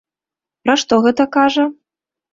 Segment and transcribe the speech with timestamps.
[0.63, 1.69] Пра што гэта кажа?